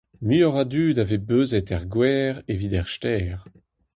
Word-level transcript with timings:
Muioc'h 0.25 0.61
a 0.61 0.65
dud 0.71 0.97
a 1.03 1.05
vez 1.09 1.23
beuzet 1.27 1.69
er 1.75 1.83
gwer 1.93 2.33
evit 2.51 2.73
er 2.79 2.87
stêr. 2.95 3.37